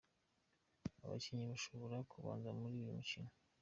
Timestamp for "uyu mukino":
2.79-3.31